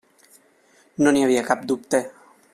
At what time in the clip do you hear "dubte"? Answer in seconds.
1.73-2.05